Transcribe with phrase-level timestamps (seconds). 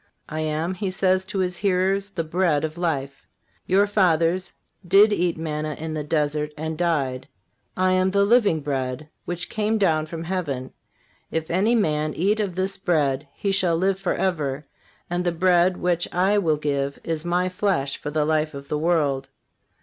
[0.29, 3.27] "I am," He says to His hearers, "the bread of life.
[3.67, 4.51] Your fathers
[4.83, 7.27] did eat manna in the desert and died....
[7.77, 10.73] I am the living bread which came down from heaven.
[11.29, 14.65] If any man eat of this bread he shall live forever,
[15.07, 18.79] and the bread which I will give is My flesh for the life of the
[18.79, 19.29] world.